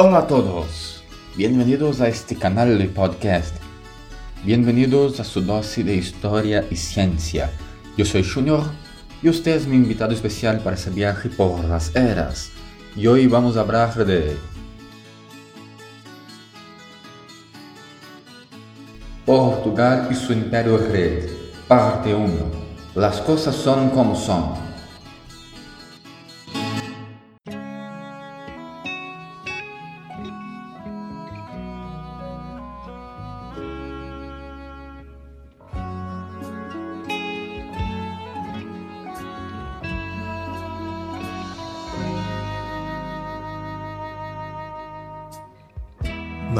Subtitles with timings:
[0.00, 1.02] Hola a todos,
[1.36, 3.56] bienvenidos a este canal de podcast.
[4.44, 7.50] Bienvenidos a su dosis de historia y ciencia.
[7.96, 8.62] Yo soy Junior
[9.20, 12.52] y usted es mi invitado especial para ese viaje por las eras.
[12.94, 14.36] Y hoy vamos a hablar de
[19.26, 21.28] Portugal y su imperio red,
[21.66, 22.30] parte 1.
[22.94, 24.67] Las cosas son como son.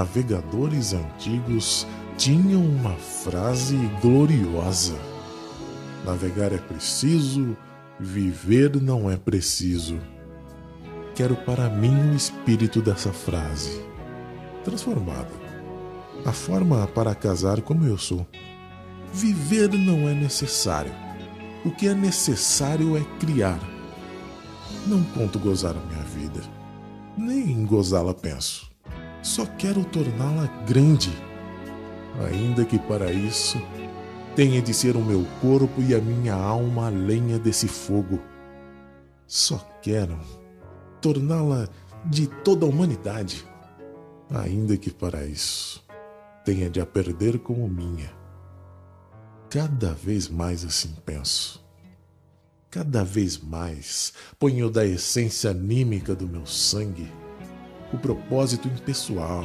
[0.09, 1.87] Navegadores antigos
[2.17, 4.99] tinham uma frase gloriosa:
[6.05, 7.55] Navegar é preciso,
[8.01, 9.99] viver não é preciso.
[11.15, 13.83] Quero para mim o espírito dessa frase,
[14.65, 15.49] transformada.
[16.25, 18.27] A forma para casar como eu sou.
[19.13, 20.93] Viver não é necessário.
[21.65, 23.61] O que é necessário é criar.
[24.87, 26.41] Não conto gozar a minha vida,
[27.17, 28.68] nem em gozá-la penso.
[29.23, 31.11] Só quero torná-la grande,
[32.31, 33.61] ainda que para isso
[34.37, 38.21] tenha de ser o meu corpo e a minha alma a lenha desse fogo.
[39.27, 40.19] Só quero
[41.01, 41.69] torná-la
[42.05, 43.45] de toda a humanidade,
[44.31, 45.85] ainda que para isso
[46.45, 48.17] tenha de a perder como minha.
[49.51, 51.63] Cada vez mais assim penso.
[52.71, 57.11] Cada vez mais ponho da essência anímica do meu sangue
[57.93, 59.45] o propósito impessoal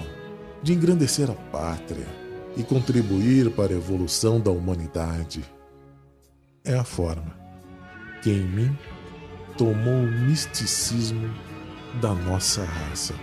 [0.61, 2.08] de engrandecer a pátria
[2.55, 5.44] e contribuir para a evolução da humanidade.
[6.64, 7.36] É a forma
[8.21, 8.77] que em mim
[9.58, 11.30] tomou o misticismo
[12.02, 13.14] da nossa raça.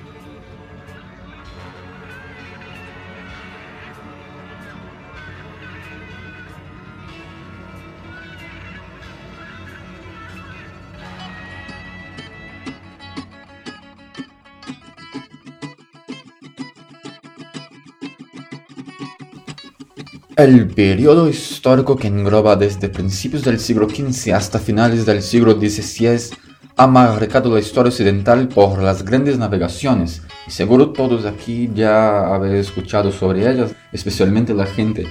[20.41, 26.35] El periodo histórico que engloba desde principios del siglo XV hasta finales del siglo XVI
[26.79, 30.23] ha marcado la historia occidental por las grandes navegaciones.
[30.49, 35.07] Seguro todos aquí ya habéis escuchado sobre ellas, especialmente la gente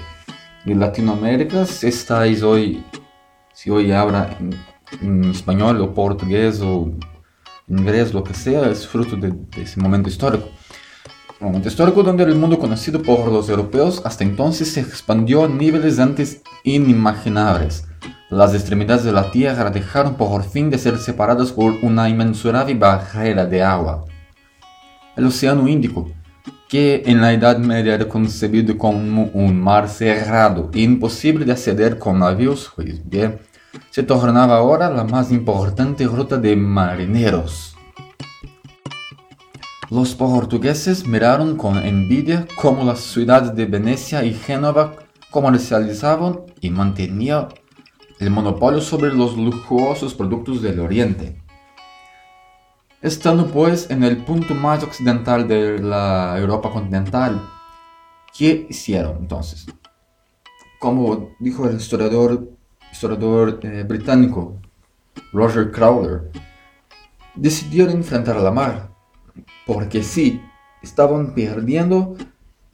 [0.66, 1.63] de Latinoamérica.
[1.67, 2.84] Si estáis hoy,
[3.53, 4.35] si hoy habla
[5.00, 6.91] en, español o portugués o
[7.67, 10.50] inglés, lo que sea, es fruto de ese momento histórico
[11.40, 16.00] momento histórico donde el mundo conocido por los europeos hasta entonces se expandió a niveles
[16.00, 17.86] antes inimaginables.
[18.30, 23.46] Las extremidades de la Tierra dejaron por fin de ser separadas por una inmensurable barrera
[23.46, 24.06] de agua.
[25.16, 26.12] El Océano Índico,
[26.68, 31.98] que en la Edad Media era concebido como un mar cerrado e imposible de acceder
[31.98, 33.40] con navíos, pues bien,
[33.90, 37.78] se tornaba ahora la más importante ruta de marineros.
[39.92, 44.94] Los portugueses miraron con envidia cómo las ciudades de Venecia y Génova
[45.32, 47.48] comercializaban y mantenían
[48.20, 51.42] el monopolio sobre los lujosos productos del Oriente.
[53.02, 57.42] Estando pues en el punto más occidental de la Europa continental,
[58.38, 59.66] ¿qué hicieron entonces?
[60.80, 62.48] Como dijo el historiador,
[63.64, 64.62] eh, británico
[65.34, 66.30] Roger Crowler,
[67.34, 68.89] decidieron enfrentar la mar
[69.66, 70.42] porque sí,
[70.82, 72.16] estaban perdiendo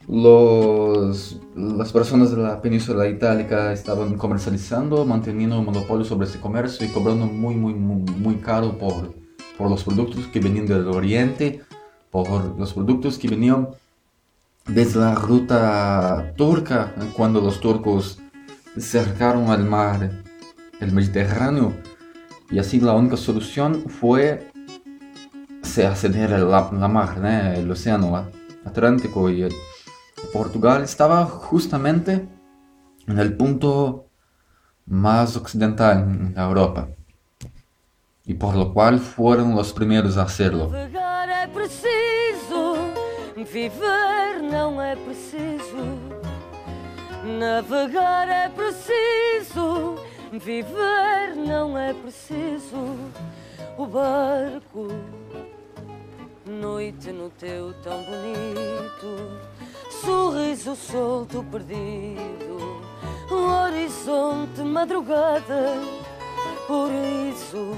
[0.08, 6.86] los, las personas de la península itálica estaban comercializando, manteniendo un monopolio sobre ese comercio
[6.86, 9.14] y cobrando muy, muy, muy, muy caro por,
[9.58, 11.62] por los productos que venían del oriente,
[12.10, 13.68] por los productos que venían
[14.68, 18.18] desde la ruta turca, cuando los turcos
[18.78, 20.22] cercaron al mar,
[20.80, 21.72] el Mediterráneo.
[22.50, 24.52] Y así la única solución fue
[25.66, 28.28] se aceder la, la mar, né, o oceano
[28.64, 29.48] Atlântico e
[30.32, 32.26] Portugal estava justamente
[33.06, 34.04] no ponto
[34.86, 36.04] mais ocidental
[36.34, 36.88] da Europa.
[38.26, 40.70] E por lo qual foram os primeiros a serlo.
[40.70, 42.74] Navegar é preciso,
[43.36, 45.84] viver não é preciso.
[47.38, 49.96] Navegar é preciso,
[50.32, 52.96] viver não é preciso.
[53.78, 54.88] O barco
[56.48, 59.40] Noite no teu tão bonito,
[60.00, 62.80] sorriso solto perdido,
[63.28, 65.74] horizonte madrugada,
[66.68, 67.74] por isso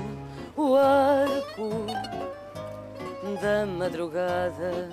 [0.54, 1.86] o arco
[3.40, 4.90] da madrugada.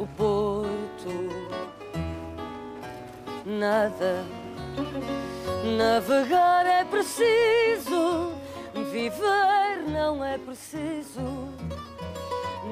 [0.00, 1.30] O porto,
[3.46, 4.24] nada.
[5.78, 8.32] Navegar é preciso,
[8.90, 11.48] viver não é preciso.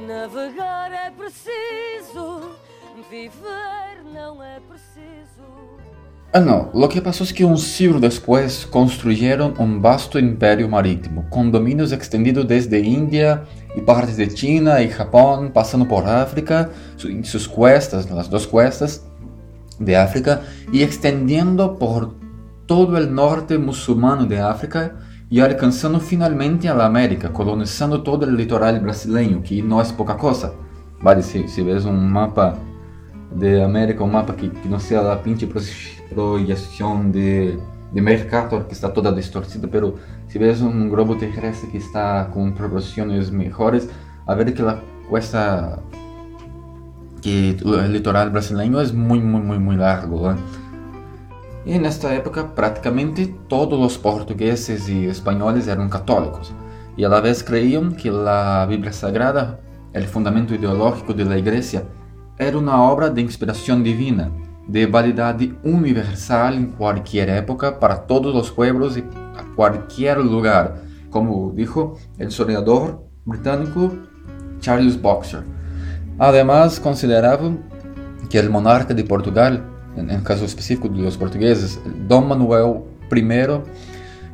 [0.06, 2.50] Navegar é preciso,
[3.11, 5.43] viver não é preciso.
[6.35, 11.26] Ah, no, lo que pasó es que un siglo después construyeron un vasto imperio marítimo,
[11.29, 13.44] con dominios extendidos desde India
[13.76, 19.03] y partes de China y Japón, pasando por África, su- sus cuestas, las dos cuestas
[19.79, 20.41] de África,
[20.73, 22.15] y extendiendo por
[22.65, 24.94] todo el norte musulmano de África
[25.32, 30.55] e alcançando finalmente a América, colonizando todo o litoral brasileiro, que não é pouca coisa.
[31.00, 32.58] Vale, se, se vês um mapa
[33.34, 37.56] de América, um mapa que, que não seja a pinche projeção de,
[37.90, 39.94] de Mercator que está toda distorcida, mas
[40.29, 43.88] se vês um globo terrestre que está com proporções melhores,
[44.26, 45.82] a ver que a costa
[47.23, 50.29] que o litoral brasileiro é muito, muito, muito, muito largo.
[50.29, 50.37] Né?
[51.64, 56.53] e nesta época praticamente todos os portugueses e espanhóis eram católicos,
[56.97, 59.61] e a la vez creiam que a Bíblia Sagrada,
[59.94, 61.87] o fundamento ideológico da Igreja,
[62.38, 64.32] era uma obra de inspiração divina,
[64.69, 69.05] de validade universal em qualquer época para todos os pueblos e
[69.37, 70.79] a qualquer lugar,
[71.11, 73.99] como dijo o historiador britânico
[74.61, 75.43] Charles Boxer.
[76.19, 77.58] Además, consideravam
[78.29, 82.81] que o monarca de Portugal en el caso específico de los portugueses, Dom Manuel
[83.11, 83.23] I,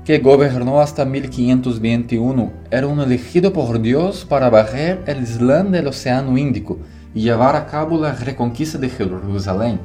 [0.05, 6.39] que gobernó hasta 1521, era un elegido por Dios para barrer el Islam del Océano
[6.39, 6.79] Índico
[7.15, 9.81] y llevar a cabo la reconquista de Jerusalén.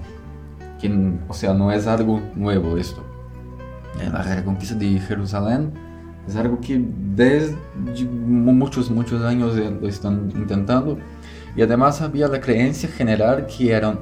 [0.80, 0.90] Que,
[1.28, 3.04] o sea, no es algo nuevo esto.
[4.00, 5.72] Eh, La reconquista de Jerusalén
[6.28, 6.82] es algo que
[7.16, 7.58] desde
[8.06, 10.98] muchos, muchos años lo están intentando.
[11.56, 14.00] Y además había la creencia general que eran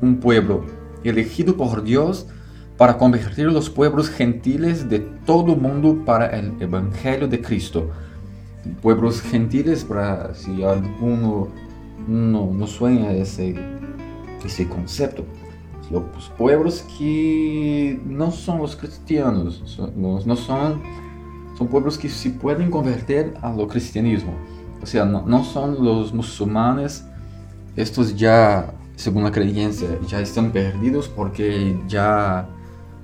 [0.00, 0.64] un pueblo
[1.04, 2.26] elegido por Dios
[2.76, 7.90] para convertir los pueblos gentiles de todo el mundo para el Evangelio de Cristo.
[8.82, 11.48] Pueblos gentiles, para si alguno
[12.06, 13.54] no, no sueña ese,
[14.44, 15.24] ese concepto,
[15.90, 20.82] los pueblos que no son los cristianos, son- no, son,
[21.56, 24.32] son pueblos que se pueden convertir a lo cristianismo.
[24.82, 27.04] O sea, no, no son los musulmanes,
[27.74, 32.48] estos ya, según la creencia, ya están perdidos porque ya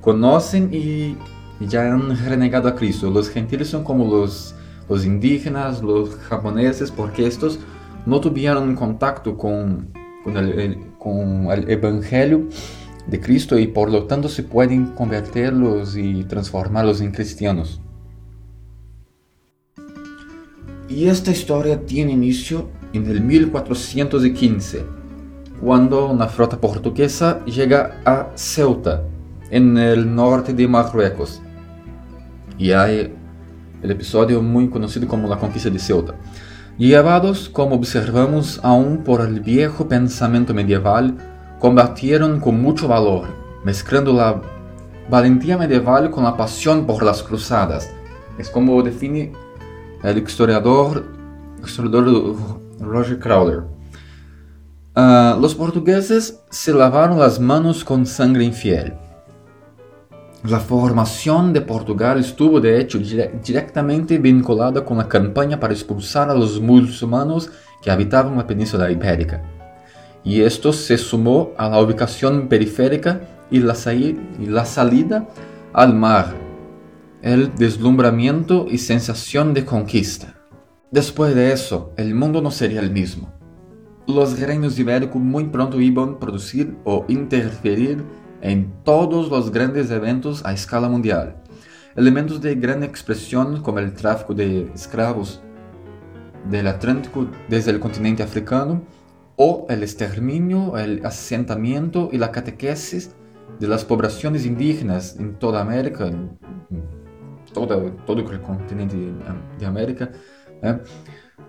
[0.00, 1.16] conocen y,
[1.64, 3.10] ya han renegado a Cristo.
[3.10, 4.56] Los gentiles son como los,
[4.88, 7.60] los indígenas, los japoneses, porque estos
[8.06, 9.92] no tuvieron contacto con,
[10.26, 12.48] el- con el Evangelio
[13.06, 17.80] de Cristo y por lo tanto se pueden convertirlos y transformarlos en cristianos.
[20.88, 24.84] Y esta historia tiene inicio en el 1415,
[25.64, 29.02] cuando una flota portuguesa llega a Ceuta,
[29.50, 31.40] en el norte de Marruecos.
[32.58, 33.14] Y hay
[33.82, 36.16] el episodio muy conocido como la conquista de Ceuta.
[36.76, 41.16] Llevados, como observamos, aún por el viejo pensamiento medieval,
[41.60, 43.28] combatieron con mucho valor,
[43.64, 44.42] mezclando la
[45.08, 47.90] valentía medieval con la pasión por las cruzadas.
[48.36, 49.32] Es como define
[50.02, 51.06] el historiador,
[51.64, 52.36] historiador
[52.80, 53.73] Roger Crowder.
[54.96, 58.94] Ah, los portugueses se lavaron las manos con sangre infiel.
[60.44, 66.30] La formación de Portugal estuvo de hecho dire- directamente vinculada con la campaña para expulsar
[66.30, 67.50] a los musulmanes
[67.82, 69.42] que habitaban la península ibérica.
[70.22, 73.20] Y esto se sumó a la ubicación periférica
[73.50, 75.28] y la salida
[75.72, 76.34] al mar,
[77.20, 80.36] el deslumbramiento y sensación de conquista.
[80.92, 83.33] Después de eso, el mundo no sería el mismo.
[84.06, 88.04] Los reinos ibéricos muito pronto iam produzir ou interferir
[88.42, 91.42] em todos os grandes eventos a escala mundial.
[91.96, 95.42] Elementos de grande expressão, como o tráfico de escravos
[96.44, 98.82] do Atlântico desde o continente africano,
[99.38, 103.14] ou o exterminio, o assentamento e a catequesis
[103.58, 106.10] de las poblaciones indígenas em toda América,
[107.54, 109.14] toda, todo o continente de,
[109.58, 110.12] de América,
[110.60, 110.80] né?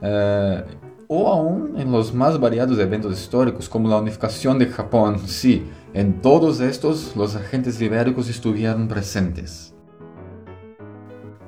[0.02, 5.20] uh, o aún en los más variados eventos históricos como la unificación de Japón.
[5.28, 9.74] Sí, en todos estos los agentes ibéricos estuvieron presentes.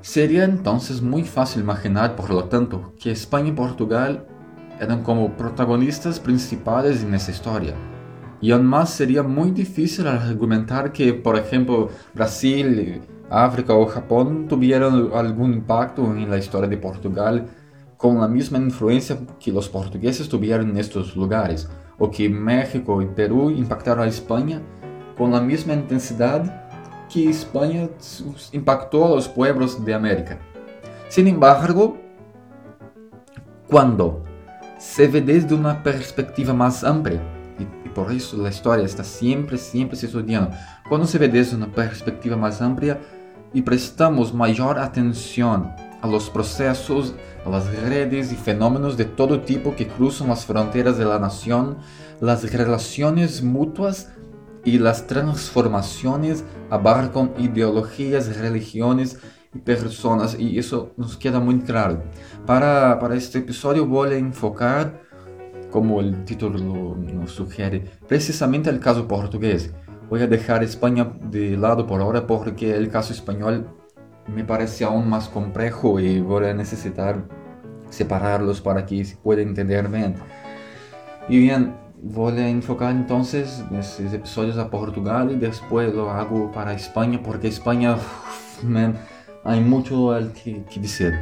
[0.02, 4.26] Sería entonces muy fácil imaginar, por lo tanto, que España y Portugal
[4.80, 7.74] eran como protagonistas principales en esa historia.
[8.40, 15.10] Y aún más sería muy difícil argumentar que, por ejemplo, Brasil, África o Japón tuvieran
[15.14, 17.48] algún impacto en la historia de Portugal
[17.98, 23.08] con la misma influencia que los portugueses tuvieron en estos lugares, o que México y
[23.08, 24.62] Perú impactaron a España
[25.18, 26.68] con la misma intensidad
[27.12, 27.90] que España
[28.52, 30.38] impactó a los pueblos de América.
[31.10, 31.98] Sin embargo,
[33.68, 34.24] cuando
[34.78, 37.22] se ve desde una perspectiva más amplia,
[37.58, 40.52] y, por eso la historia está siempre, siempre se estudiando,
[40.88, 43.00] cuando se ve desde una perspectiva más amplia
[43.54, 49.76] y prestamos mayor atención a los procesos, a las redes y fenómenos de todo tipo
[49.76, 51.78] que cruzan las fronteras de la nación,
[52.20, 54.12] las relaciones mutuas
[54.64, 59.20] y las transformaciones abarcan ideologías, religiones
[59.54, 62.04] y personas y eso nos queda muy claro.
[62.46, 65.02] Para, para este episodio voy a enfocar,
[65.72, 69.74] como el título nos sugiere, precisamente el caso portugués.
[70.10, 73.68] Voy a dejar España de lado por ahora porque el caso español
[74.28, 77.24] me parece aún más complejo y voy a necesitar
[77.90, 80.16] separarlos para que se pueda entender bien.
[81.30, 86.74] Y bien, voy a enfocar entonces estos episodios a Portugal y después lo hago para
[86.74, 87.98] España porque España
[89.44, 91.14] hay mucho al que, que decir.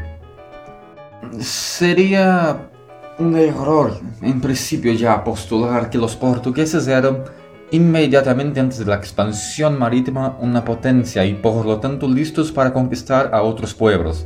[1.40, 2.70] Sería
[3.18, 7.24] un error en principio ya postular que los portugueses eran
[7.72, 13.32] inmediatamente antes de la expansión marítima una potencia y por lo tanto listos para conquistar
[13.34, 14.26] a otros pueblos.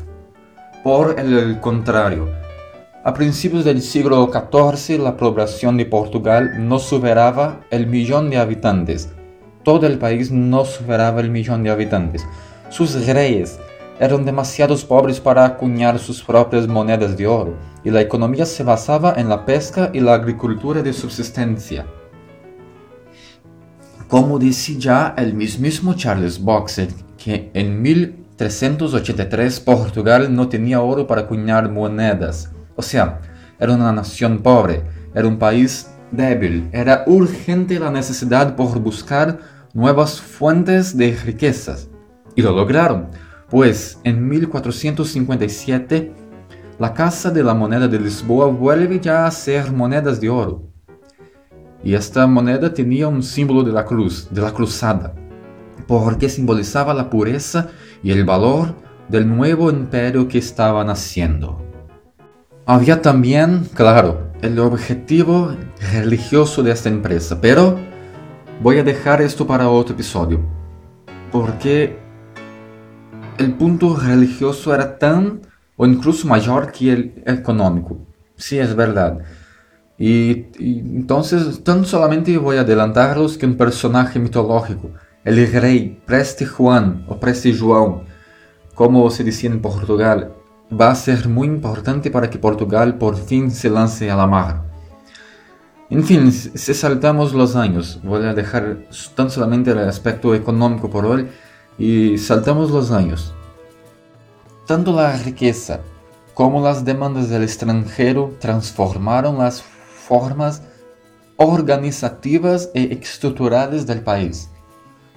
[0.83, 2.29] Por el contrario,
[3.03, 9.09] a principios del siglo XIV la población de Portugal no superaba el millón de habitantes.
[9.63, 12.25] Todo el país no superaba el millón de habitantes.
[12.69, 13.57] Sus reyes
[13.99, 19.13] eran demasiado pobres para acuñar sus propias monedas de oro y la economía se basaba
[19.17, 21.85] en la pesca y la agricultura de subsistencia.
[24.09, 31.21] Como dice ya el mismísimo Charles Boxer, que en 1383 Portugal no tenía oro para
[31.21, 32.49] acuñar monedas.
[32.75, 33.21] O sea,
[33.59, 34.81] era una nación pobre,
[35.13, 39.37] era un país débil, era urgente la necesidad por buscar
[39.75, 41.87] nuevas fuentes de riquezas.
[42.35, 43.09] Y lo lograron,
[43.47, 46.15] pues en 1457
[46.79, 50.68] la Casa de la Moneda de Lisboa vuelve ya a ser monedas de oro
[51.83, 55.13] y esta moneda tenía un símbolo de la cruz, de la cruzada,
[55.87, 57.69] porque simbolizaba la pureza
[58.03, 58.75] y el valor
[59.07, 61.61] del nuevo imperio que estaba naciendo.
[62.65, 65.55] Había también, claro, el objetivo
[65.93, 67.77] religioso de esta empresa, pero
[68.61, 70.41] voy a dejar esto para otro episodio,
[71.31, 71.97] porque
[73.37, 75.41] el punto religioso era tan
[75.77, 77.97] o incluso mayor que el económico.
[78.35, 79.19] Sí, es verdad.
[79.99, 84.91] Y, entonces tan solamente voy a adelantarlos que un personaje mitológico,
[85.25, 88.03] el rey Preste Juan o Preste João,
[88.73, 90.31] como se decía en Portugal,
[90.71, 94.63] va a ser muy importante para que Portugal por fin se lance a la mar.
[95.89, 98.77] En fin, si saltamos los años, voy a dejar
[99.15, 101.27] tan solamente el aspecto económico por hoy
[101.77, 103.33] y saltamos los años.
[104.65, 105.81] Tanto la riqueza
[106.35, 109.63] como las demandas del extranjero transformaron las
[110.09, 110.63] formas
[111.37, 114.49] organizativas e estructurales del país,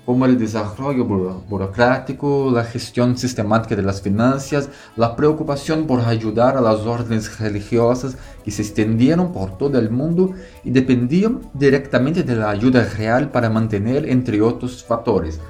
[0.05, 1.05] como el desarrollo
[1.49, 8.19] burocrático, la gestión sistemática de las finanzas, la preocupación por ayudar a las órdenes religiosas
[8.45, 13.49] que se extendieron por todo el mundo y dependían directamente de la ayuda real para
[13.49, 15.41] mantener, entre otros factores,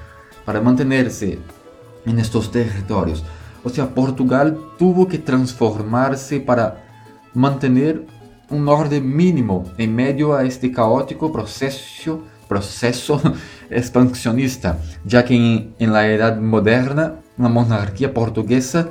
[0.44, 1.38] para mantenerse
[2.06, 3.24] en estos territorios.
[3.64, 6.84] O sea, Portugal tuvo que transformarse para
[7.34, 8.06] mantener
[8.52, 13.20] un orden mínimo en medio a este caótico proceso, proceso
[13.70, 15.34] expansionista, ya que
[15.78, 18.88] en, la edad moderna la monarquía portuguesa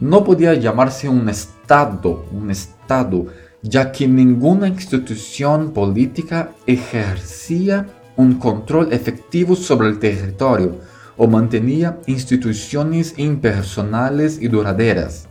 [0.00, 3.26] no podía llamarse un Estado, un Estado,
[3.62, 10.80] ya que ninguna institución política ejercía un control efectivo sobre el territorio
[11.16, 15.28] o mantenía instituciones impersonales y duraderas.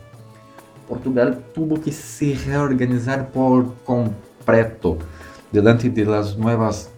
[0.87, 4.97] Portugal tuvo que se reorganizar por completo
[5.51, 6.89] delante de las nuevas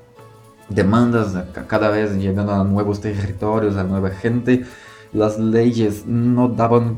[0.69, 1.35] demandas,
[1.67, 4.65] cada vez llegando a nuevos territorios, a nueva gente.
[5.13, 6.97] Las leyes no daban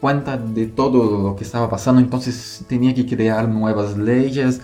[0.00, 4.60] cuenta de todo lo que estaba pasando, entonces tenía que crear nuevas leyes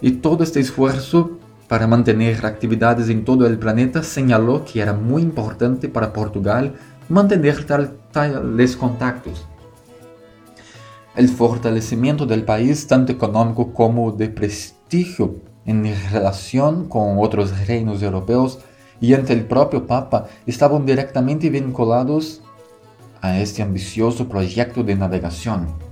[0.00, 5.22] y todo este esfuerzo para mantener actividades en todo el planeta señaló que era muy
[5.22, 6.74] importante para Portugal
[7.08, 7.64] mantener
[8.10, 9.46] tales contactos
[11.16, 15.36] el fortalecimiento del país tanto económico como de prestigio
[15.66, 18.60] en relación con otros reinos europeos
[19.00, 22.42] y ante el propio Papa estaban directamente vinculados
[23.20, 25.89] a este ambicioso proyecto de navegación.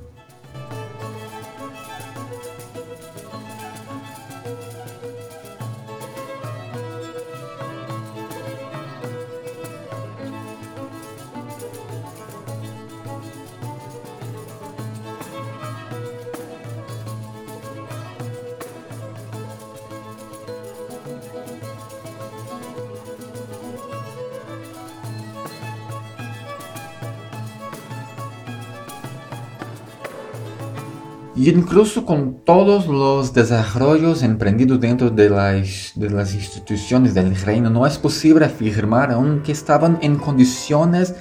[31.51, 37.87] Incluso con todos los desarrollos emprendidos dentro de las, de las instituciones del reino, no
[37.87, 41.15] es posible afirmar aún que estaban en condiciones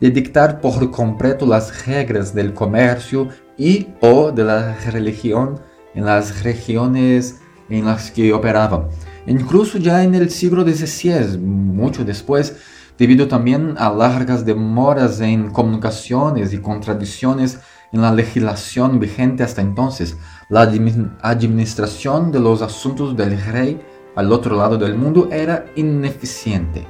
[0.00, 5.60] de dictar por completo las reglas del comercio y o de la religión
[5.94, 8.86] en las regiones en las que operaban.
[9.26, 12.56] Incluso ya en el siglo XVI, mucho después,
[12.96, 17.58] debido también a largas demoras en comunicaciones y contradicciones
[17.94, 23.80] en la legislación vigente hasta entonces, la administración de los asuntos del rey
[24.16, 26.86] al otro lado del mundo era ineficiente.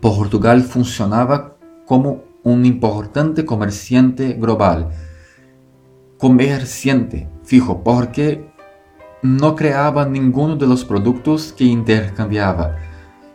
[0.00, 1.56] Portugal funcionaba
[1.86, 4.88] como un importante comerciante global.
[6.18, 8.50] Comerciante, fijo, porque
[9.22, 12.76] no creaba ninguno de los productos que intercambiaba.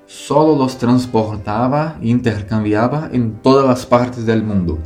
[0.08, 4.80] Solo los transportaba e intercambiaba en todas las partes del mundo.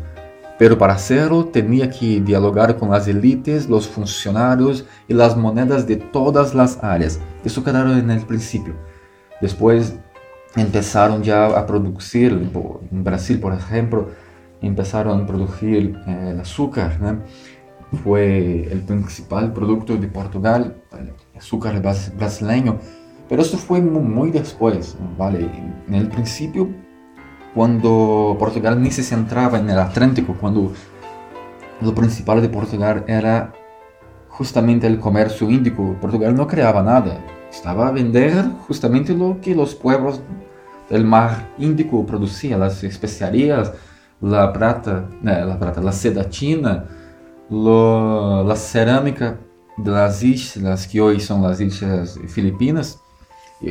[0.60, 5.98] Pero para hacerlo tenía que dialogar con las élites, los funcionarios y las monedas de
[5.98, 7.20] todas las áreas.
[7.44, 8.76] Eso quedaron en el principio.
[9.42, 9.96] Después
[10.56, 12.32] empezaron ya a producir,
[12.92, 14.10] en Brasil por ejemplo,
[14.62, 16.98] empezaron a producir eh, el azúcar.
[17.02, 17.20] ¿no?
[17.98, 22.80] fue el principal producto de Portugal, el azúcar brasileño,
[23.30, 25.50] pero esto fue muy, después, ¿vale?
[25.88, 26.70] En el principio,
[27.54, 30.72] cuando Portugal ni se centraba en el Atlántico, cuando
[31.82, 33.54] lo principal de Portugal era
[34.30, 37.20] justamente el comercio índico, Portugal no creaba nada,
[37.52, 40.22] estaba a vender justamente lo que los pueblos
[40.90, 43.72] del mar Índico producían, las especiarías,
[44.22, 46.86] la plata, eh, la plata, la seda china,
[48.56, 49.38] cerámica
[49.78, 53.03] de las islas que hoy son las islas filipinas.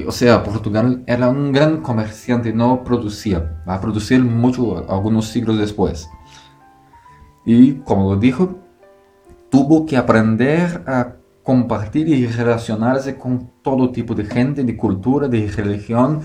[0.06, 5.58] O sea, Portugal era un gran comerciante, no producía, va a producir mucho algunos siglos
[5.58, 6.08] después.
[7.44, 8.58] Y como lo dijo,
[9.50, 15.46] tuvo que aprender a compartir y relacionarse con todo tipo de gente, de cultura, de
[15.48, 16.20] religión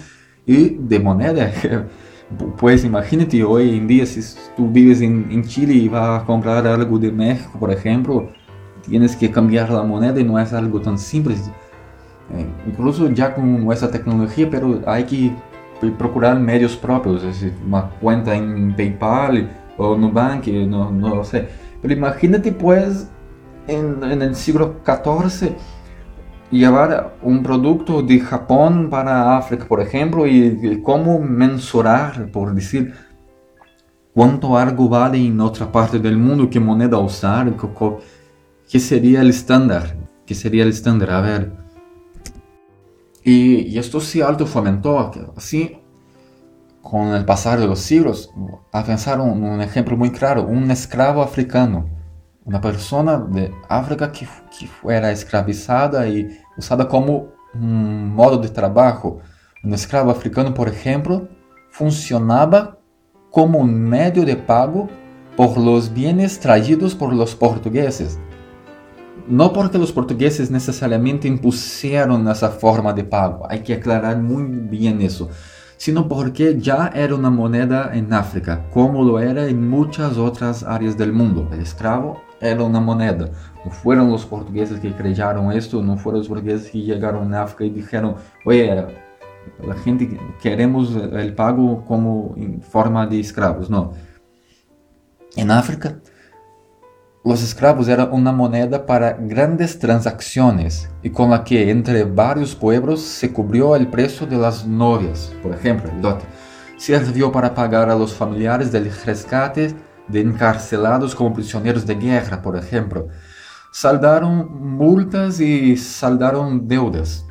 [0.46, 1.52] y de moneda.
[2.58, 4.20] Pues imagínate hoy en día si
[4.58, 8.30] tú vives en, Chile y vas a comprar algo de México, por ejemplo,
[8.86, 11.36] tienes que cambiar la moneda y no es algo tan simple.
[12.34, 15.34] Eh, incluso ya con nuestra tecnología, pero hay que
[15.98, 21.48] procurar medios propios, es decir, una cuenta en PayPal o Nubank, no, no lo sé.
[21.82, 23.08] Pero imagínate pues
[23.68, 25.56] en, en el siglo XIV
[26.52, 32.94] llevar un producto de Japón para África, por ejemplo, y, cómo mensurar, por decir,
[34.14, 37.54] cuánto algo vale en otra parte del mundo, qué moneda usar,
[38.70, 41.67] qué sería el estándar, qué sería el estándar, a ver.
[43.28, 45.80] Y, esto sí alto fomentó, así,
[46.82, 48.32] con el pasar de los siglos,
[48.86, 51.98] pensar un ejemplo muy claro, un esclavo africano
[52.48, 54.26] una persona de África que,
[54.58, 59.20] que fuera escravizada y usada como un modo de trabajo.
[59.64, 61.28] Un esclavo africano, por ejemplo,
[61.72, 62.78] funcionaba
[63.32, 64.88] como un medio de pago
[65.36, 68.18] por los bienes traídos por los portugueses
[69.28, 75.04] no porque os portugueses necessariamente impusieron essa forma de pago, há que aclarar muito bem
[75.04, 75.30] isso,
[75.78, 80.96] sino porque já era uma moneda em África, como lo era em muitas outras áreas
[80.96, 81.48] do mundo.
[81.52, 83.32] O escravo era uma moneda.
[83.64, 87.66] Não foram os portugueses que criaram isto, não foram os portugueses que chegaram na África
[87.66, 93.70] e disseram: Oye, a gente queremos o pago como em forma de escravos.
[93.70, 93.94] Não.
[95.36, 96.02] Em África,
[97.28, 103.02] los esclavos eran una moneda para grandes transacciones y con la que entre varios pueblos
[103.02, 106.24] se cubrió el precio de las novias, por ejemplo, el dote.
[106.78, 109.76] Sirvió para pagar a los familiares del rescate
[110.08, 113.10] de encarcelados como prisioneros de guerra, por ejemplo.
[113.74, 117.26] Saldaron multas y saldaron deudas.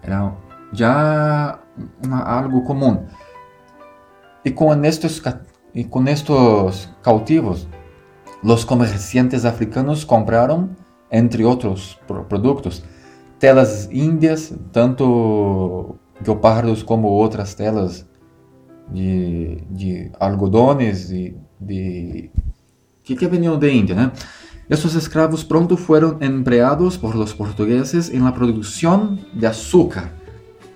[0.00, 0.32] Era
[0.72, 1.60] ya
[2.08, 3.06] algo común.
[4.44, 5.20] Y con, estos,
[5.90, 7.66] con estos cautivos,
[8.42, 10.70] Los comerciantes africanos compraram,
[11.10, 11.98] entre outros
[12.28, 12.82] produtos,
[13.38, 18.06] telas índias, tanto guepardos como outras telas
[18.88, 22.30] de, de algodones e de
[23.02, 24.12] que, que veniam de Índia, né?
[24.68, 30.12] Esses escravos pronto foram empregados por los portugueses em la produção de açúcar,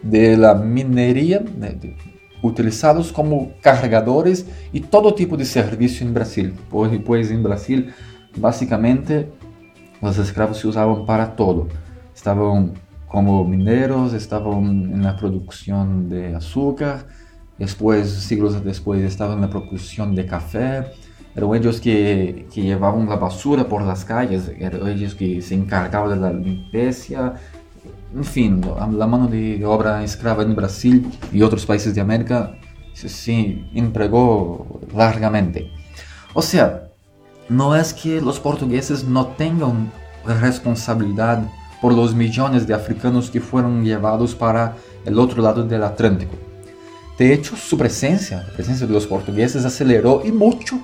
[0.03, 1.97] de la minería, de, de,
[2.47, 6.55] utilizados como cargadores y todo tipo de servicio en Brasil.
[6.71, 7.93] Pues, pues en Brasil,
[8.37, 9.31] básicamente,
[10.01, 11.69] los esclavos se usaban para todo.
[12.15, 12.75] Estaban
[13.09, 17.07] como mineros, estaban en la producción de azúcar,
[17.59, 20.87] Después, siglos después, estaba en la producción de café,
[21.37, 26.11] eran ellos que, que llevaban la basura por las calles, eran ellos que se encargaban
[26.11, 27.35] de la limpieza,
[28.15, 32.55] enfim, a mão de obra escrava no Brasil e outros países de América
[32.95, 35.71] se empregou largamente.
[36.35, 36.91] Ou seja,
[37.49, 39.91] não é que os portugueses não tenham
[40.41, 41.47] responsabilidade
[41.81, 44.75] por os milhões de africanos que foram levados para
[45.07, 46.37] o outro lado do Atlântico.
[47.19, 50.81] De hecho, sua presença, a presença dos portugueses, acelerou e muito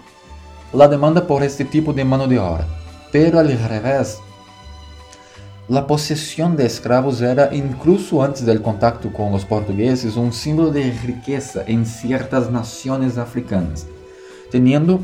[0.78, 2.66] a demanda por este tipo de mão de obra.
[3.10, 4.20] Pero al revés,
[5.70, 10.90] la posesión de esclavos era, incluso antes del contacto con los portugueses, un símbolo de
[10.90, 13.86] riqueza en ciertas naciones africanas,
[14.50, 14.98] teniendo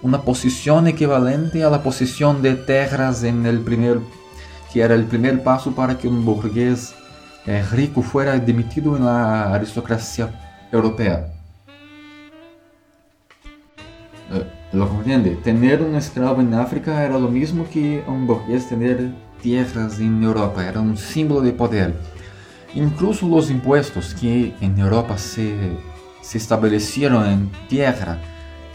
[0.00, 3.98] una posición equivalente a la posesión de tierras en el primer,
[4.72, 6.94] que era el primer paso para que un burgués
[7.46, 10.30] eh, rico fuera admitido en la aristocracia
[10.70, 11.32] europea.
[14.30, 15.30] Eh, ¿Lo comprende?
[15.42, 20.66] Tener un esclavo en África era lo mismo que un burgués tener tierras en Europa,
[20.66, 21.94] era un símbolo de poder.
[22.74, 25.76] Incluso los impuestos que en Europa se,
[26.22, 28.18] se establecieron en tierra,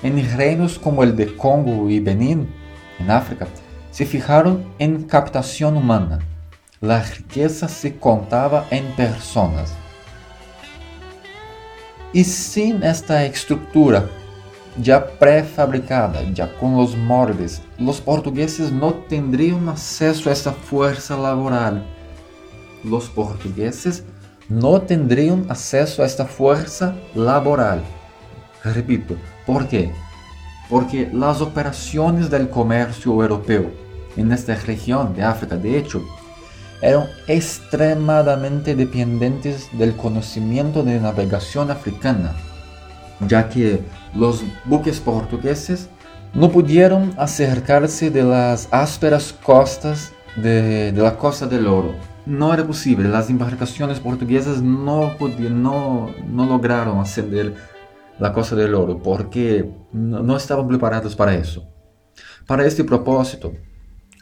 [0.04, 2.48] en reinos como el de Congo y Benín,
[3.00, 3.48] en África,
[3.92, 6.20] se fijaron en captación humana.
[6.82, 9.74] La riqueza se contaba en personas.
[12.12, 14.10] Y sin esta estructura
[14.78, 21.86] ya prefabricada, ya con los moldes, los portugueses no tendrían acceso a esta fuerza laboral.
[22.84, 24.04] Los portugueses
[24.50, 27.82] no tendrían acceso a esta fuerza laboral.
[28.64, 29.92] Repito, ¿por qué?
[30.70, 33.72] Porque las operaciones del comercio europeo
[34.18, 36.04] en esta región de África, de hecho,
[36.82, 42.36] eran extremadamente dependientes del conocimiento de navegación africana,
[43.20, 43.82] ya que
[44.14, 45.90] los buques portugueses
[46.34, 51.96] no pudieron acercarse de las ásperas costas de, la Costa del Oro.
[52.26, 55.14] No era posible, las embarcaciones portuguesas no,
[55.50, 57.56] no, no lograron ascender
[58.20, 61.68] la Costa del Oro porque no, no estaban preparados para eso.
[62.46, 63.54] Para este propósito,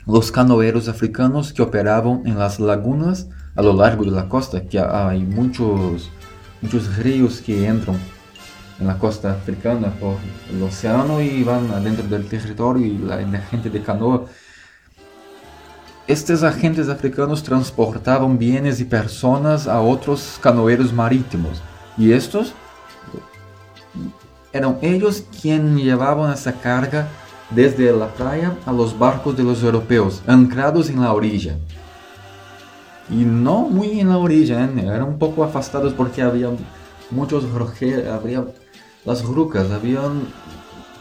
[0.05, 4.79] los canoeros africanos que operaban en las lagunas a lo largo de la costa, que
[4.79, 6.09] hay muchos,
[6.61, 7.97] muchos ríos que entran
[8.79, 10.17] en la costa africana por
[10.51, 13.17] el océano y van adentro del territorio y la,
[13.49, 14.25] gente de canoa.
[16.07, 21.61] Estos agentes africanos transportaban bienes y personas a otros canoeros marítimos
[21.97, 22.53] y estos
[24.51, 27.07] eran ellos quienes llevaban esa carga
[27.49, 31.57] desde la playa a los barcos de los europeos, anclados en la orilla.
[33.09, 34.69] Y no muy en la orilla, ¿eh?
[34.79, 36.49] eran un poco afastados porque había
[37.11, 37.45] muchos
[38.11, 38.45] había
[39.05, 40.27] las rucas, habían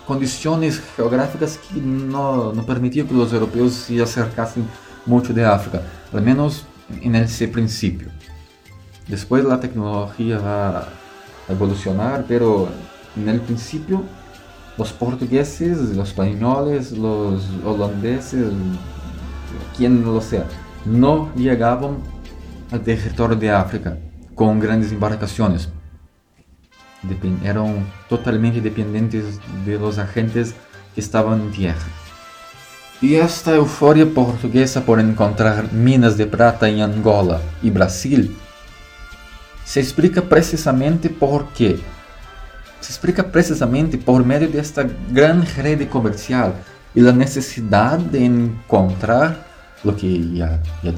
[0.07, 4.67] condiciones geográficas que no, no permitían que los europeos se acercasen
[5.07, 6.67] mucho de África, al menos
[7.01, 8.09] en ese principio.
[9.09, 10.89] Después la tecnología va a
[11.49, 12.69] evolucionar, pero
[13.17, 14.03] en el principio
[14.77, 18.53] los portugueses, los españoles, los holandeses,
[19.77, 20.47] quien lo sea,
[20.85, 21.99] no llegaban
[22.71, 23.99] al territorio de África
[24.35, 25.69] con grandes embarcaciones
[27.45, 30.55] eram totalmente dependentes dos agentes
[30.95, 32.03] que estavam em terra.
[33.03, 38.33] E esta euforia portuguesa por encontrar minas de prata em Angola e Brasil
[39.65, 41.81] se explica precisamente por quê?
[42.81, 46.55] Se explica precisamente por meio desta grande rede comercial
[46.95, 49.37] e da necessidade de encontrar,
[49.85, 50.93] o que já, já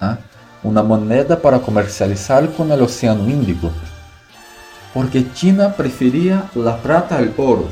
[0.00, 0.18] ah,
[0.62, 3.72] uma moneda para comercializar com o Oceano Índico
[4.96, 7.66] porque China prefería la plata al oro.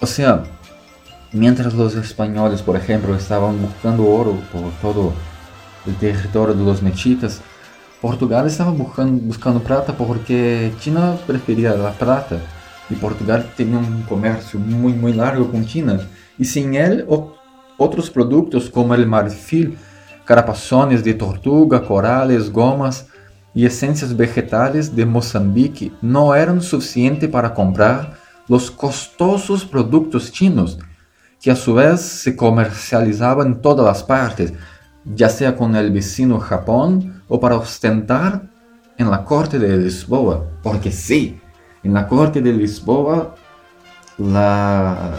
[0.00, 0.44] O sea,
[1.32, 5.12] mientras los españoles, por ejemplo, estaban buscando oro por todo
[5.88, 7.40] el territorio de los mexicas,
[8.00, 12.38] Portugal estaba buscando, buscando plata porque China prefería la plata
[12.88, 15.98] y Portugal tenía un comercio muy muy largo con China
[16.38, 17.08] y sin él
[17.76, 19.76] otros productos como el marfil,
[20.24, 23.08] carapazones de tortuga, corales, gomas
[23.58, 28.16] e essências vegetais de Moçambique não eram suficientes para comprar
[28.48, 30.78] os custosos produtos chinos,
[31.40, 34.52] que a sua vez se comercializavam em todas as partes,
[35.16, 38.42] já sea com o vecino Japão ou para ostentar
[38.96, 41.40] em la corte de Lisboa, porque sim, sí,
[41.82, 43.34] em la corte de Lisboa,
[44.20, 45.18] la...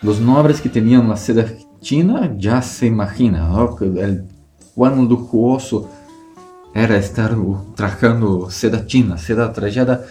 [0.00, 4.28] os nobres que tinham a seda china já se imagina, o el,
[4.76, 5.97] quão luxuoso
[6.74, 7.34] era estar
[7.74, 8.48] tracando
[8.86, 10.06] china, seda trajada,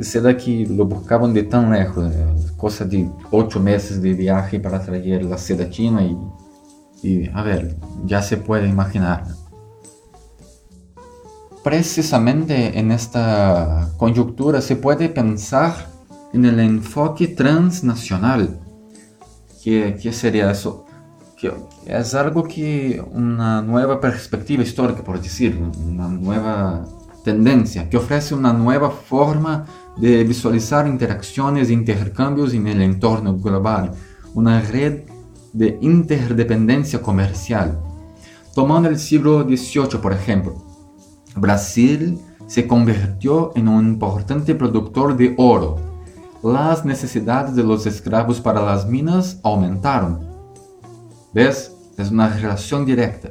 [0.00, 4.78] seda que lo buscaban de tan lejos, eh, coisa de oito meses de viagem para
[4.78, 6.00] trazer a seda China
[7.02, 7.76] e, a ver,
[8.06, 9.24] já se pode imaginar.
[11.62, 15.90] Precisamente en esta conjuntura se pode pensar
[16.32, 18.60] en el enfoque transnacional.
[19.62, 20.87] Que, que seria isso?
[21.38, 21.52] Que
[21.86, 26.84] es algo que una nueva perspectiva histórica, por decir, una nueva
[27.22, 29.64] tendencia, que ofrece una nueva forma
[29.96, 33.92] de visualizar interacciones e intercambios en el entorno global,
[34.34, 35.02] una red
[35.52, 37.78] de interdependencia comercial.
[38.54, 40.56] Tomando el siglo XVIII, por ejemplo,
[41.36, 45.76] Brasil se convirtió en un importante productor de oro.
[46.42, 50.27] Las necesidades de los esclavos para las minas aumentaron.
[51.34, 51.72] ¿Ves?
[51.98, 53.30] Es una relación directa.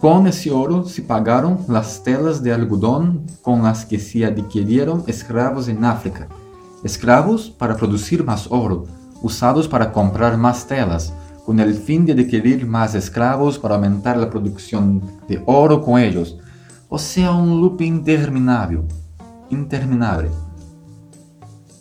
[0.00, 5.68] Con ese oro se pagaron las telas de algodón con las que se adquirieron esclavos
[5.68, 6.28] en África.
[6.84, 8.86] Esclavos para producir más oro,
[9.20, 11.12] usados para comprar más telas,
[11.44, 16.38] con el fin de adquirir más esclavos para aumentar la producción de oro con ellos.
[16.88, 18.82] O sea, un loop interminable.
[19.50, 20.30] Interminable.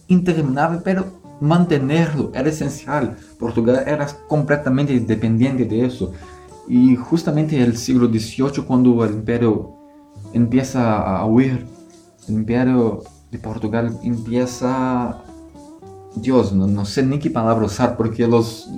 [0.07, 1.05] Interminable, pero
[1.39, 3.15] mantenerlo era esencial.
[3.37, 6.11] Portugal era completamente dependiente de eso.
[6.67, 9.73] Y justamente el siglo XVIII, cuando el imperio
[10.33, 11.65] empieza a huir,
[12.27, 15.23] el imperio de Portugal empieza...
[16.15, 18.69] Dios, no, no sé ni qué palabra usar, porque los,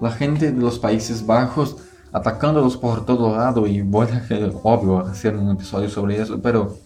[0.00, 1.76] la gente de los Países Bajos
[2.12, 4.22] atacándolos por todo lado y voy a
[4.62, 6.76] obvio hacer un episodio sobre eso, pero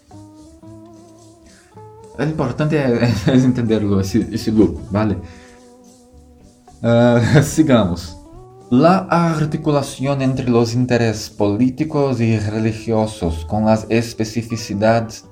[2.18, 5.18] es importante es, entenderlo, ese, ese loop, ¿vale?
[6.80, 8.16] Uh, sigamos.
[8.70, 15.24] La articulación entre los intereses políticos y religiosos con las especificidades,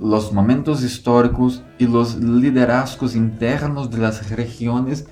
[0.00, 5.06] los momentos históricos y los liderazgos internos de las regiones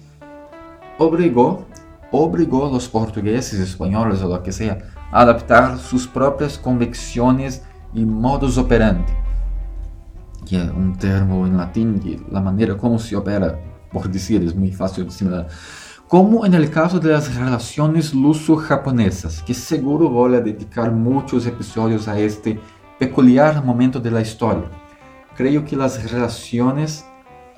[0.98, 1.66] obligó,
[2.12, 4.78] obligó a los portugueses, españoles o lo que sea
[5.10, 7.62] a adaptar sus propias convicciones
[7.94, 9.12] y modus operandi,
[10.46, 13.58] que es un término en latín y la manera como se opera,
[13.94, 15.48] por decir, es muy fácil de asimilar
[16.09, 22.07] como en el caso de las relaciones luso-japonesas, que seguro voy a dedicar muchos episodios
[22.07, 22.61] a este
[22.98, 24.70] peculiar momento de la historia.
[25.37, 27.04] Creo que las relaciones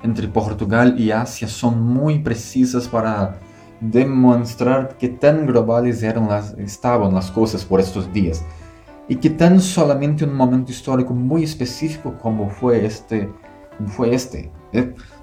[0.01, 3.37] entre Portugal y Asia son muy precisas para
[3.79, 8.43] demostrar que tan globales eran las, estaban las cosas por estos días
[9.07, 13.31] y que tan solamente un momento histórico muy específico como fue este,
[13.85, 14.51] fue este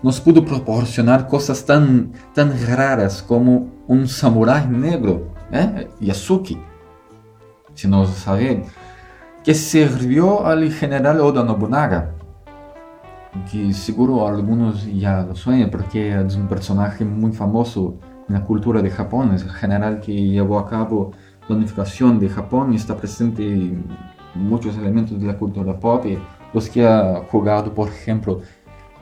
[0.02, 5.88] nos pudo proporcionar cosas tan, tan raras como un samurái negro, ¿eh?
[6.00, 6.58] Yasuki,
[7.74, 8.64] si no saben,
[9.42, 12.14] que sirvió al general Oda Nobunaga,
[13.50, 15.34] que seguro algunos ya lo
[15.70, 17.96] porque es un personaje muy famoso
[18.28, 21.12] en la cultura de Japón, es el general que llevó a cabo
[21.48, 23.84] la unificación de Japón y está presente en
[24.34, 26.06] muchos elementos de la cultura pop,
[26.52, 28.40] los que ha jugado, por ejemplo,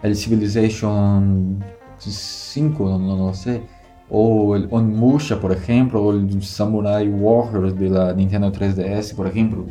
[0.03, 1.65] el Civilization
[1.99, 3.63] 5, no, no, sé,
[4.11, 9.65] o el Onmusha, por ejemplo, o el Samurai Warriors de la Nintendo 3DS, por ejemplo.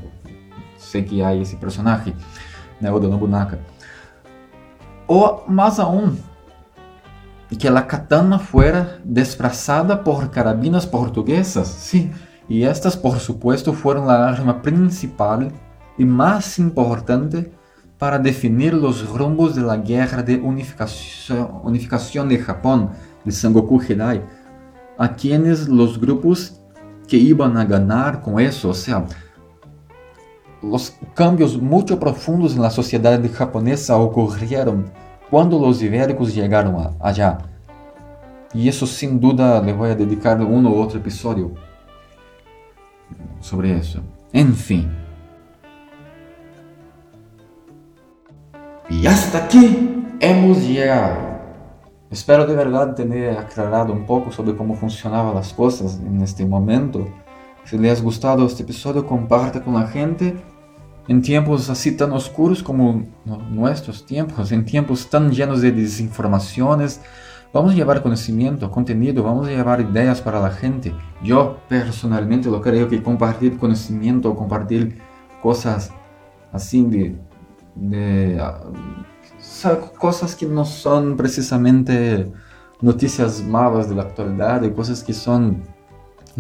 [0.77, 2.13] Sé que hay ese personaje,
[2.79, 3.59] né, Oda Nobunaga.
[5.05, 6.17] O más aún,
[7.59, 12.09] que la katana fuera desplazada por carabinas portuguesas, sí,
[12.47, 15.51] y estas por supuesto fueron la arma principal
[15.97, 17.51] y más importante
[18.01, 22.89] para definir los rumbos de la guerra de unificación, unificación de Japón,
[23.23, 24.23] de Sengoku Hirai,
[24.97, 26.59] a quienes los grupos
[27.07, 29.05] que iban a ganar con eso, o sea,
[30.63, 34.85] los cambios muy profundos en la sociedad japonesa ocurrieron
[35.29, 37.37] cuando los ibéricos llegaron allá.
[38.51, 41.51] Y eso sin duda le voy a dedicar uno u otro episodio
[43.41, 43.99] sobre eso.
[44.33, 44.55] En
[48.91, 51.17] Y hasta aquí hemos llegado.
[52.09, 57.07] Espero de verdad tener aclarado un poco sobre cómo funcionaban las cosas en este momento.
[57.63, 60.35] Si les ha gustado este episodio, comparte con la gente.
[61.07, 63.05] En tiempos así tan oscuros como
[63.49, 66.99] nuestros tiempos, en tiempos tan llenos de desinformaciones,
[67.53, 70.93] vamos a llevar conocimiento, contenido, vamos a llevar ideas para la gente.
[71.23, 75.01] Yo personalmente lo creo que compartir conocimiento, compartir
[75.41, 75.93] cosas
[76.51, 77.30] así de
[77.75, 78.41] de
[79.99, 82.31] cosas que no son precisamente
[82.81, 85.63] noticias malas de la actualidad, de cosas que son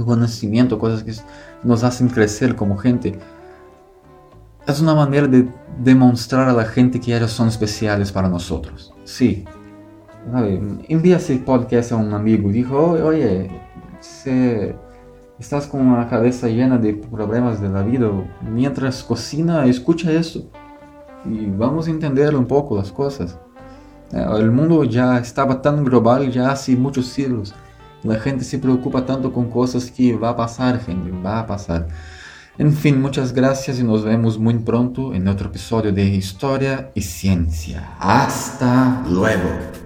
[0.03, 1.13] conocimiento, cosas que
[1.63, 3.19] nos hacen crecer como gente.
[4.67, 5.47] es una manera de
[5.79, 8.93] demostrar a la gente que ellos son especiales para nosotros.
[9.03, 9.45] Sí.
[10.87, 13.49] Envía ese podcast a un amigo dijo, oye,
[15.39, 18.09] estás con una cabeza llena de problemas de la vida,
[18.41, 20.49] mientras cocina, escucha eso
[21.25, 23.37] y vamos a entender un poco las cosas.
[24.11, 27.53] Eh, el mundo ya estaba tan global ya hace muchos siglos.
[28.03, 31.87] La gente se preocupa tanto con cosas que va a pasar, gente, va a pasar.
[32.57, 37.95] En fin, muchas gracias nos vemos muy pronto en otro episodio de Historia y Ciencia.
[37.99, 39.80] Hasta luego.